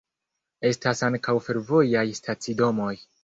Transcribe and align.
Estas 0.69 1.03
ankaŭ 1.09 1.35
fervojaj 1.49 2.05
stacidomoj. 2.23 2.93